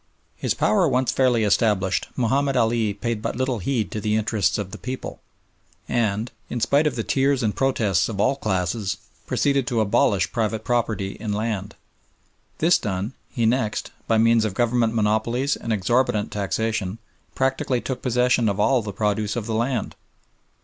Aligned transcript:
His 0.35 0.55
power 0.55 0.87
once 0.89 1.11
fairly 1.11 1.43
established, 1.43 2.07
Mahomed 2.15 2.57
Ali 2.57 2.91
paid 2.91 3.21
but 3.21 3.35
little 3.35 3.59
heed 3.59 3.91
to 3.91 4.01
the 4.01 4.15
interests 4.15 4.57
of 4.57 4.71
the 4.71 4.79
people, 4.79 5.19
and, 5.87 6.31
in 6.49 6.59
spite 6.59 6.87
of 6.87 6.95
the 6.95 7.03
tears 7.03 7.43
and 7.43 7.55
protests 7.55 8.09
of 8.09 8.19
all 8.19 8.35
classes, 8.35 8.97
proceeded 9.27 9.67
to 9.67 9.79
abolish 9.79 10.31
private 10.31 10.63
property 10.63 11.11
in 11.19 11.33
land. 11.33 11.75
This 12.57 12.79
done, 12.79 13.13
he 13.29 13.45
next, 13.45 13.91
by 14.07 14.17
means 14.17 14.43
of 14.43 14.55
government 14.55 14.95
monopolies 14.95 15.55
and 15.55 15.71
exorbitant 15.71 16.31
taxation, 16.31 16.97
practically 17.35 17.79
took 17.79 18.01
possession 18.01 18.49
of 18.49 18.59
all 18.59 18.81
the 18.81 18.91
produce 18.93 19.35
of 19.35 19.45
the 19.45 19.53
land. 19.53 19.95